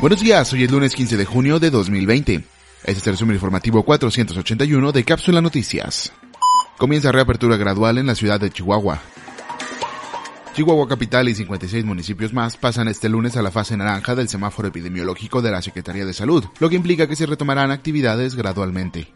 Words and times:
Buenos 0.00 0.20
días, 0.20 0.52
hoy 0.52 0.62
es 0.62 0.70
lunes 0.70 0.94
15 0.94 1.16
de 1.16 1.24
junio 1.24 1.58
de 1.58 1.70
2020. 1.70 2.34
Este 2.34 2.92
es 2.92 3.06
el 3.08 3.14
resumen 3.14 3.34
informativo 3.34 3.82
481 3.82 4.92
de 4.92 5.04
Cápsula 5.04 5.40
Noticias. 5.40 6.12
Comienza 6.76 7.10
reapertura 7.10 7.56
gradual 7.56 7.98
en 7.98 8.06
la 8.06 8.14
ciudad 8.14 8.38
de 8.38 8.48
Chihuahua. 8.48 9.00
Chihuahua 10.54 10.86
Capital 10.86 11.28
y 11.28 11.34
56 11.34 11.84
municipios 11.84 12.32
más 12.32 12.56
pasan 12.56 12.86
este 12.86 13.08
lunes 13.08 13.36
a 13.36 13.42
la 13.42 13.50
fase 13.50 13.76
naranja 13.76 14.14
del 14.14 14.28
semáforo 14.28 14.68
epidemiológico 14.68 15.42
de 15.42 15.50
la 15.50 15.62
Secretaría 15.62 16.06
de 16.06 16.14
Salud, 16.14 16.44
lo 16.60 16.70
que 16.70 16.76
implica 16.76 17.08
que 17.08 17.16
se 17.16 17.26
retomarán 17.26 17.72
actividades 17.72 18.36
gradualmente. 18.36 19.08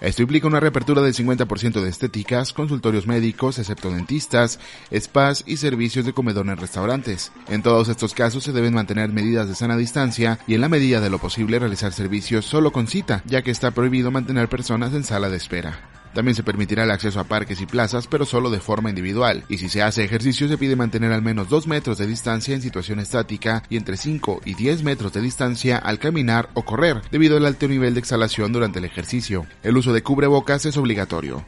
Esto 0.00 0.22
implica 0.22 0.46
una 0.46 0.60
reapertura 0.60 1.02
del 1.02 1.14
50% 1.14 1.80
de 1.80 1.88
estéticas, 1.88 2.52
consultorios 2.52 3.06
médicos, 3.06 3.58
excepto 3.58 3.90
dentistas, 3.90 4.58
spas 4.92 5.44
y 5.46 5.56
servicios 5.56 6.04
de 6.04 6.12
comedor 6.12 6.46
en 6.48 6.56
restaurantes. 6.56 7.32
En 7.48 7.62
todos 7.62 7.88
estos 7.88 8.14
casos 8.14 8.44
se 8.44 8.52
deben 8.52 8.74
mantener 8.74 9.10
medidas 9.10 9.48
de 9.48 9.54
sana 9.54 9.76
distancia 9.76 10.38
y 10.46 10.54
en 10.54 10.60
la 10.60 10.68
medida 10.68 11.00
de 11.00 11.10
lo 11.10 11.18
posible 11.18 11.58
realizar 11.58 11.92
servicios 11.92 12.44
solo 12.44 12.72
con 12.72 12.86
cita, 12.86 13.22
ya 13.24 13.42
que 13.42 13.50
está 13.50 13.70
prohibido 13.70 14.10
mantener 14.10 14.48
personas 14.48 14.92
en 14.94 15.04
sala 15.04 15.28
de 15.28 15.36
espera. 15.36 15.93
También 16.14 16.34
se 16.34 16.42
permitirá 16.42 16.84
el 16.84 16.90
acceso 16.90 17.20
a 17.20 17.24
parques 17.24 17.60
y 17.60 17.66
plazas, 17.66 18.06
pero 18.06 18.24
solo 18.24 18.50
de 18.50 18.60
forma 18.60 18.88
individual. 18.88 19.44
Y 19.48 19.58
si 19.58 19.68
se 19.68 19.82
hace 19.82 20.04
ejercicio, 20.04 20.48
se 20.48 20.56
pide 20.56 20.76
mantener 20.76 21.12
al 21.12 21.22
menos 21.22 21.48
2 21.48 21.66
metros 21.66 21.98
de 21.98 22.06
distancia 22.06 22.54
en 22.54 22.62
situación 22.62 23.00
estática 23.00 23.62
y 23.68 23.76
entre 23.76 23.96
5 23.96 24.40
y 24.44 24.54
10 24.54 24.82
metros 24.84 25.12
de 25.12 25.20
distancia 25.20 25.76
al 25.76 25.98
caminar 25.98 26.48
o 26.54 26.64
correr, 26.64 27.02
debido 27.10 27.36
al 27.36 27.46
alto 27.46 27.68
nivel 27.68 27.94
de 27.94 28.00
exhalación 28.00 28.52
durante 28.52 28.78
el 28.78 28.84
ejercicio. 28.84 29.46
El 29.62 29.76
uso 29.76 29.92
de 29.92 30.02
cubrebocas 30.02 30.64
es 30.66 30.76
obligatorio. 30.76 31.44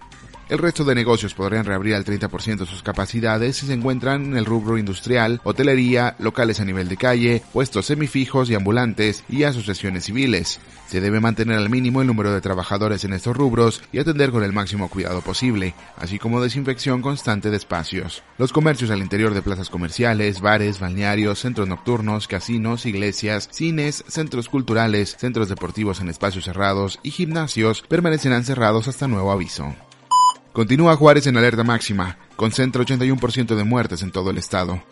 El 0.48 0.58
resto 0.58 0.84
de 0.84 0.94
negocios 0.94 1.34
podrían 1.34 1.64
reabrir 1.64 1.96
al 1.96 2.04
30% 2.04 2.58
de 2.58 2.66
sus 2.66 2.80
capacidades 2.80 3.56
si 3.56 3.66
se 3.66 3.72
encuentran 3.72 4.26
en 4.26 4.36
el 4.36 4.44
rubro 4.44 4.78
industrial, 4.78 5.40
hotelería, 5.42 6.14
locales 6.20 6.60
a 6.60 6.64
nivel 6.64 6.88
de 6.88 6.96
calle, 6.96 7.42
puestos 7.52 7.86
semifijos 7.86 8.48
y 8.48 8.54
ambulantes 8.54 9.24
y 9.28 9.42
asociaciones 9.42 10.04
civiles. 10.04 10.60
Se 10.86 11.00
debe 11.00 11.18
mantener 11.18 11.58
al 11.58 11.68
mínimo 11.68 12.00
el 12.00 12.06
número 12.06 12.32
de 12.32 12.40
trabajadores 12.40 13.02
en 13.02 13.12
estos 13.12 13.36
rubros 13.36 13.82
y 13.90 13.98
atender 13.98 14.30
con 14.30 14.44
el 14.44 14.52
máximo 14.52 14.88
cuidado 14.88 15.20
posible, 15.20 15.74
así 15.96 16.20
como 16.20 16.40
desinfección 16.40 17.02
constante 17.02 17.50
de 17.50 17.56
espacios. 17.56 18.22
Los 18.38 18.52
comercios 18.52 18.92
al 18.92 19.02
interior 19.02 19.34
de 19.34 19.42
plazas 19.42 19.68
comerciales, 19.68 20.40
bares, 20.40 20.78
balnearios, 20.78 21.40
centros 21.40 21.66
nocturnos, 21.66 22.28
casinos, 22.28 22.86
iglesias, 22.86 23.48
cines, 23.50 24.04
centros 24.06 24.48
culturales, 24.48 25.16
centros 25.18 25.48
deportivos 25.48 26.00
en 26.00 26.08
espacios 26.08 26.44
cerrados 26.44 27.00
y 27.02 27.10
gimnasios 27.10 27.82
permanecerán 27.88 28.44
cerrados 28.44 28.86
hasta 28.86 29.08
nuevo 29.08 29.32
aviso. 29.32 29.74
Continúa 30.56 30.96
Juárez 30.96 31.26
en 31.26 31.36
alerta 31.36 31.64
máxima, 31.64 32.16
concentra 32.34 32.82
81% 32.82 33.56
de 33.56 33.64
muertes 33.64 34.00
en 34.00 34.10
todo 34.10 34.30
el 34.30 34.38
estado. 34.38 34.82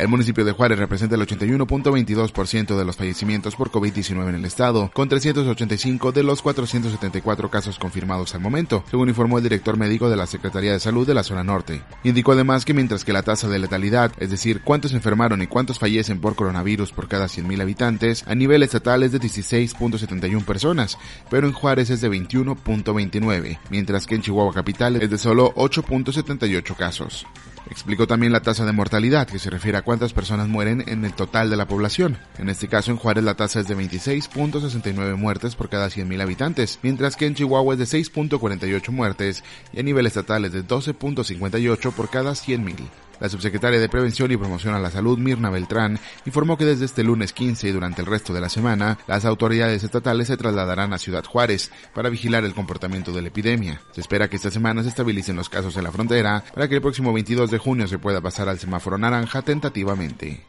El 0.00 0.08
municipio 0.08 0.46
de 0.46 0.52
Juárez 0.52 0.78
representa 0.78 1.14
el 1.14 1.20
81.22% 1.20 2.78
de 2.78 2.84
los 2.86 2.96
fallecimientos 2.96 3.54
por 3.54 3.70
COVID-19 3.70 4.30
en 4.30 4.34
el 4.36 4.46
estado, 4.46 4.90
con 4.94 5.10
385 5.10 6.12
de 6.12 6.22
los 6.22 6.40
474 6.40 7.50
casos 7.50 7.78
confirmados 7.78 8.34
al 8.34 8.40
momento, 8.40 8.82
según 8.90 9.10
informó 9.10 9.36
el 9.36 9.42
director 9.42 9.76
médico 9.76 10.08
de 10.08 10.16
la 10.16 10.26
Secretaría 10.26 10.72
de 10.72 10.80
Salud 10.80 11.06
de 11.06 11.12
la 11.12 11.22
zona 11.22 11.44
norte. 11.44 11.82
Indicó 12.02 12.32
además 12.32 12.64
que 12.64 12.72
mientras 12.72 13.04
que 13.04 13.12
la 13.12 13.24
tasa 13.24 13.46
de 13.48 13.58
letalidad, 13.58 14.10
es 14.18 14.30
decir, 14.30 14.62
cuántos 14.64 14.94
enfermaron 14.94 15.42
y 15.42 15.48
cuántos 15.48 15.78
fallecen 15.78 16.18
por 16.18 16.34
coronavirus 16.34 16.92
por 16.92 17.06
cada 17.06 17.26
100.000 17.26 17.60
habitantes, 17.60 18.24
a 18.26 18.34
nivel 18.34 18.62
estatal 18.62 19.02
es 19.02 19.12
de 19.12 19.20
16.71 19.20 20.46
personas, 20.46 20.96
pero 21.28 21.46
en 21.46 21.52
Juárez 21.52 21.90
es 21.90 22.00
de 22.00 22.10
21.29, 22.10 23.58
mientras 23.68 24.06
que 24.06 24.14
en 24.14 24.22
Chihuahua 24.22 24.54
capital 24.54 24.96
es 24.96 25.10
de 25.10 25.18
solo 25.18 25.52
8.78 25.56 26.74
casos. 26.74 27.26
Explicó 27.68 28.06
también 28.06 28.32
la 28.32 28.40
tasa 28.40 28.64
de 28.64 28.72
mortalidad, 28.72 29.28
que 29.28 29.38
se 29.38 29.50
refiere 29.50 29.78
a 29.78 29.82
cuántas 29.82 30.12
personas 30.12 30.48
mueren 30.48 30.84
en 30.86 31.04
el 31.04 31.12
total 31.12 31.50
de 31.50 31.56
la 31.56 31.68
población. 31.68 32.18
En 32.38 32.48
este 32.48 32.68
caso, 32.68 32.90
en 32.90 32.96
Juárez 32.96 33.24
la 33.24 33.34
tasa 33.34 33.60
es 33.60 33.68
de 33.68 33.76
26.69 33.76 35.16
muertes 35.16 35.54
por 35.54 35.68
cada 35.68 35.88
100.000 35.88 36.22
habitantes, 36.22 36.78
mientras 36.82 37.16
que 37.16 37.26
en 37.26 37.34
Chihuahua 37.34 37.74
es 37.74 37.90
de 37.90 37.98
6.48 37.98 38.90
muertes 38.90 39.44
y 39.72 39.80
a 39.80 39.82
nivel 39.82 40.06
estatal 40.06 40.44
es 40.44 40.52
de 40.52 40.64
12.58 40.64 41.92
por 41.92 42.10
cada 42.10 42.32
100.000. 42.32 42.88
La 43.20 43.28
subsecretaria 43.28 43.78
de 43.78 43.88
Prevención 43.88 44.32
y 44.32 44.36
Promoción 44.38 44.74
a 44.74 44.78
la 44.78 44.90
Salud, 44.90 45.18
Mirna 45.18 45.50
Beltrán, 45.50 46.00
informó 46.24 46.56
que 46.56 46.64
desde 46.64 46.86
este 46.86 47.04
lunes 47.04 47.34
15 47.34 47.68
y 47.68 47.72
durante 47.72 48.00
el 48.00 48.06
resto 48.06 48.32
de 48.32 48.40
la 48.40 48.48
semana, 48.48 48.98
las 49.06 49.26
autoridades 49.26 49.84
estatales 49.84 50.28
se 50.28 50.38
trasladarán 50.38 50.94
a 50.94 50.98
Ciudad 50.98 51.24
Juárez 51.24 51.70
para 51.94 52.08
vigilar 52.08 52.44
el 52.44 52.54
comportamiento 52.54 53.12
de 53.12 53.20
la 53.20 53.28
epidemia. 53.28 53.82
Se 53.92 54.00
espera 54.00 54.28
que 54.28 54.36
esta 54.36 54.50
semana 54.50 54.82
se 54.82 54.88
estabilicen 54.88 55.36
los 55.36 55.50
casos 55.50 55.76
en 55.76 55.84
la 55.84 55.92
frontera 55.92 56.42
para 56.54 56.66
que 56.66 56.76
el 56.76 56.80
próximo 56.80 57.12
22 57.12 57.50
de 57.50 57.58
junio 57.58 57.86
se 57.86 57.98
pueda 57.98 58.22
pasar 58.22 58.48
al 58.48 58.58
semáforo 58.58 58.96
naranja 58.96 59.42
tentativamente. 59.42 60.46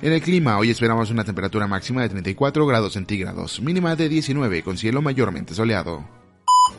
En 0.00 0.12
el 0.12 0.22
clima, 0.22 0.56
hoy 0.58 0.70
esperamos 0.70 1.10
una 1.10 1.24
temperatura 1.24 1.66
máxima 1.66 2.02
de 2.02 2.08
34 2.08 2.66
grados 2.66 2.94
centígrados, 2.94 3.60
mínima 3.60 3.96
de 3.96 4.08
19 4.08 4.62
con 4.62 4.78
cielo 4.78 5.02
mayormente 5.02 5.54
soleado. 5.54 6.17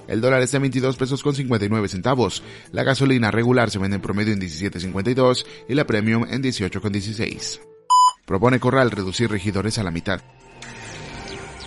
El 0.09 0.21
dólar 0.21 0.41
está 0.41 0.57
en 0.57 0.63
22 0.63 0.97
pesos 0.97 1.21
con 1.21 1.35
59 1.35 1.87
centavos. 1.87 2.41
La 2.71 2.83
gasolina 2.83 3.29
regular 3.29 3.69
se 3.69 3.77
vende 3.77 3.97
en 3.97 4.01
promedio 4.01 4.33
en 4.33 4.41
17.52 4.41 5.45
y 5.69 5.75
la 5.75 5.85
premium 5.85 6.25
en 6.27 6.41
18.16. 6.41 7.59
Propone 8.25 8.59
Corral 8.59 8.89
reducir 8.89 9.29
regidores 9.29 9.77
a 9.77 9.83
la 9.83 9.91
mitad. 9.91 10.21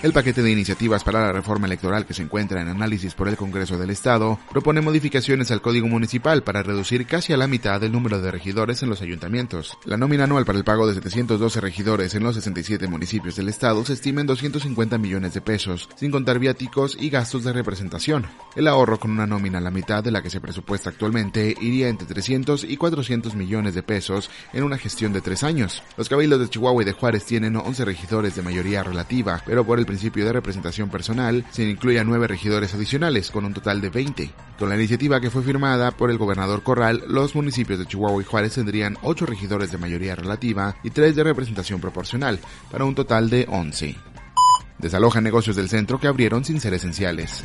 El 0.02 0.12
paquete 0.12 0.42
de 0.42 0.50
iniciativas 0.50 1.04
para 1.04 1.20
la 1.20 1.32
reforma 1.32 1.68
electoral 1.68 2.04
que 2.04 2.12
se 2.12 2.22
encuentra 2.22 2.60
en 2.60 2.66
análisis 2.66 3.14
por 3.14 3.28
el 3.28 3.36
Congreso 3.36 3.78
del 3.78 3.90
Estado 3.90 4.36
propone 4.50 4.80
modificaciones 4.80 5.52
al 5.52 5.62
Código 5.62 5.86
Municipal 5.86 6.42
para 6.42 6.64
reducir 6.64 7.06
casi 7.06 7.32
a 7.32 7.36
la 7.36 7.46
mitad 7.46 7.80
el 7.84 7.92
número 7.92 8.20
de 8.20 8.32
regidores 8.32 8.82
en 8.82 8.90
los 8.90 9.00
ayuntamientos. 9.00 9.78
La 9.84 9.96
nómina 9.96 10.24
anual 10.24 10.44
para 10.44 10.58
el 10.58 10.64
pago 10.64 10.88
de 10.88 10.94
712 10.94 11.60
regidores 11.60 12.16
en 12.16 12.24
los 12.24 12.34
67 12.34 12.88
municipios 12.88 13.36
del 13.36 13.48
Estado 13.48 13.84
se 13.84 13.92
estima 13.92 14.20
en 14.20 14.26
250 14.26 14.98
millones 14.98 15.34
de 15.34 15.40
pesos, 15.40 15.88
sin 15.94 16.10
contar 16.10 16.40
viáticos 16.40 16.96
y 16.98 17.08
gastos 17.08 17.44
de 17.44 17.52
representación. 17.52 18.26
El 18.56 18.66
ahorro 18.66 18.98
con 18.98 19.12
una 19.12 19.28
nómina 19.28 19.58
a 19.58 19.60
la 19.62 19.70
mitad 19.70 20.02
de 20.02 20.10
la 20.10 20.20
que 20.20 20.30
se 20.30 20.40
presupuesta 20.40 20.90
actualmente 20.90 21.54
iría 21.60 21.88
entre 21.88 22.08
300 22.08 22.64
y 22.64 22.76
400 22.76 23.36
millones 23.36 23.76
de 23.76 23.84
pesos 23.84 24.30
en 24.52 24.64
una 24.64 24.78
gestión 24.78 25.12
de 25.12 25.20
tres 25.20 25.44
años. 25.44 25.80
Los 25.96 26.08
cabildos 26.08 26.40
de 26.40 26.48
Chihuahua 26.48 26.82
y 26.82 26.86
de 26.86 26.92
Juárez 26.92 27.24
tienen 27.24 27.54
11 27.54 27.84
regidores 27.84 28.34
de 28.34 28.42
mayoría 28.42 28.82
relativa, 28.82 29.40
pero 29.46 29.64
por 29.64 29.78
el 29.78 29.91
principio 29.92 30.24
de 30.24 30.32
representación 30.32 30.88
personal, 30.88 31.44
se 31.50 31.68
incluye 31.68 32.00
a 32.00 32.04
nueve 32.04 32.26
regidores 32.26 32.72
adicionales, 32.72 33.30
con 33.30 33.44
un 33.44 33.52
total 33.52 33.82
de 33.82 33.90
20. 33.90 34.30
Con 34.58 34.70
la 34.70 34.76
iniciativa 34.76 35.20
que 35.20 35.28
fue 35.28 35.42
firmada 35.42 35.90
por 35.90 36.10
el 36.10 36.16
gobernador 36.16 36.62
Corral, 36.62 37.02
los 37.08 37.34
municipios 37.34 37.78
de 37.78 37.84
Chihuahua 37.84 38.22
y 38.22 38.24
Juárez 38.24 38.54
tendrían 38.54 38.96
8 39.02 39.26
regidores 39.26 39.70
de 39.70 39.76
mayoría 39.76 40.14
relativa 40.14 40.76
y 40.82 40.88
3 40.88 41.14
de 41.14 41.24
representación 41.24 41.78
proporcional, 41.78 42.40
para 42.70 42.86
un 42.86 42.94
total 42.94 43.28
de 43.28 43.46
11. 43.50 43.94
Desalojan 44.78 45.24
negocios 45.24 45.56
del 45.56 45.68
centro 45.68 46.00
que 46.00 46.06
abrieron 46.06 46.42
sin 46.42 46.58
ser 46.58 46.72
esenciales. 46.72 47.44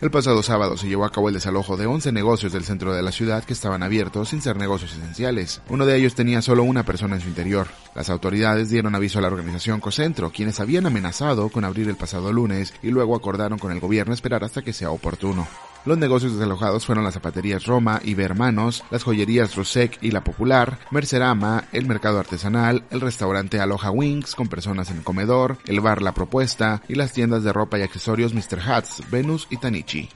El 0.00 0.10
pasado 0.10 0.42
sábado 0.42 0.78
se 0.78 0.88
llevó 0.88 1.04
a 1.04 1.12
cabo 1.12 1.28
el 1.28 1.34
desalojo 1.34 1.76
de 1.76 1.84
11 1.84 2.10
negocios 2.12 2.54
del 2.54 2.64
centro 2.64 2.94
de 2.94 3.02
la 3.02 3.12
ciudad 3.12 3.44
que 3.44 3.52
estaban 3.52 3.82
abiertos 3.82 4.30
sin 4.30 4.40
ser 4.40 4.56
negocios 4.56 4.94
esenciales. 4.94 5.60
Uno 5.68 5.84
de 5.84 5.94
ellos 5.94 6.14
tenía 6.14 6.40
solo 6.40 6.62
una 6.62 6.84
persona 6.84 7.16
en 7.16 7.20
su 7.20 7.28
interior. 7.28 7.66
Las 7.94 8.08
autoridades 8.08 8.70
dieron 8.70 8.94
aviso 8.94 9.18
a 9.18 9.22
la 9.22 9.28
organización 9.28 9.78
Cocentro, 9.78 10.30
quienes 10.30 10.58
habían 10.58 10.86
amenazado 10.86 11.50
con 11.50 11.66
abrir 11.66 11.86
el 11.90 11.96
pasado 11.96 12.32
lunes 12.32 12.72
y 12.82 12.88
luego 12.88 13.14
acordaron 13.14 13.58
con 13.58 13.72
el 13.72 13.80
gobierno 13.80 14.14
esperar 14.14 14.42
hasta 14.42 14.62
que 14.62 14.72
sea 14.72 14.90
oportuno. 14.90 15.46
Los 15.86 15.96
negocios 15.96 16.34
desalojados 16.34 16.84
fueron 16.84 17.04
las 17.04 17.14
zapaterías 17.14 17.64
Roma 17.64 18.00
y 18.04 18.14
Bermanos, 18.14 18.84
las 18.90 19.02
joyerías 19.02 19.54
Rosec 19.56 19.98
y 20.02 20.10
La 20.10 20.22
Popular, 20.22 20.78
Mercerama, 20.90 21.64
el 21.72 21.86
mercado 21.86 22.18
artesanal, 22.18 22.84
el 22.90 23.00
restaurante 23.00 23.60
Aloha 23.60 23.90
Wings 23.90 24.34
con 24.34 24.48
personas 24.48 24.90
en 24.90 24.98
el 24.98 25.04
comedor, 25.04 25.56
el 25.66 25.80
bar 25.80 26.02
La 26.02 26.12
Propuesta 26.12 26.82
y 26.86 26.96
las 26.96 27.12
tiendas 27.12 27.44
de 27.44 27.52
ropa 27.52 27.78
y 27.78 27.82
accesorios 27.82 28.34
Mr. 28.34 28.60
Hats, 28.60 29.02
Venus 29.10 29.46
y 29.50 29.56
Tanichi. 29.56 30.10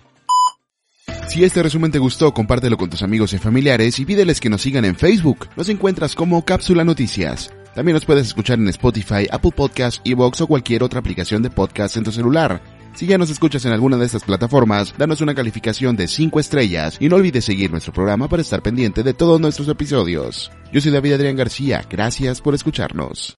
Si 1.29 1.43
este 1.43 1.63
resumen 1.63 1.91
te 1.91 1.99
gustó, 1.99 2.35
compártelo 2.35 2.77
con 2.77 2.91
tus 2.91 3.03
amigos 3.03 3.33
y 3.33 3.39
familiares 3.39 3.99
y 3.99 4.05
pídeles 4.05 4.41
que 4.41 4.51
nos 4.51 4.63
sigan 4.63 4.85
en 4.85 4.97
Facebook. 4.97 5.49
Nos 5.57 5.69
encuentras 5.71 6.15
como 6.15 6.45
Cápsula 6.45 6.85
Noticias. 6.85 7.51
También 7.75 7.95
nos 7.95 8.05
puedes 8.05 8.27
escuchar 8.27 8.59
en 8.59 8.69
Spotify, 8.69 9.27
Apple 9.31 9.51
Podcasts, 9.51 10.01
Evox 10.05 10.43
o 10.43 10.47
cualquier 10.47 10.83
otra 10.83 11.01
aplicación 11.01 11.43
de 11.43 11.51
podcast 11.51 11.97
en 11.97 12.05
tu 12.05 12.13
celular. 12.13 12.63
Si 12.95 13.07
ya 13.07 13.19
nos 13.19 13.29
escuchas 13.29 13.65
en 13.65 13.73
alguna 13.73 13.97
de 13.97 14.07
estas 14.07 14.23
plataformas, 14.23 14.95
danos 14.97 15.21
una 15.21 15.35
calificación 15.35 15.97
de 15.97 16.07
5 16.07 16.39
estrellas 16.39 16.97
y 17.01 17.09
no 17.09 17.17
olvides 17.17 17.45
seguir 17.45 17.73
nuestro 17.73 17.93
programa 17.93 18.29
para 18.29 18.41
estar 18.41 18.63
pendiente 18.63 19.03
de 19.03 19.15
todos 19.15 19.41
nuestros 19.41 19.69
episodios. 19.69 20.53
Yo 20.73 20.81
soy 20.81 20.93
David 20.93 21.15
Adrián 21.15 21.35
García, 21.35 21.85
gracias 21.91 22.41
por 22.41 22.55
escucharnos. 22.55 23.37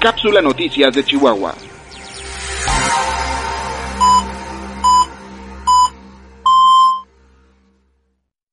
Cápsula 0.00 0.42
Noticias 0.42 0.94
de 0.94 1.04
Chihuahua. 1.04 1.54